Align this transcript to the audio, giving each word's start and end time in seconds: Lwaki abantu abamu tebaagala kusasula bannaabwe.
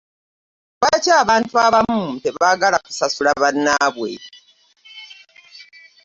Lwaki 0.77 1.09
abantu 1.21 1.53
abamu 1.65 2.01
tebaagala 2.23 2.77
kusasula 2.85 3.31
bannaabwe. 3.41 4.11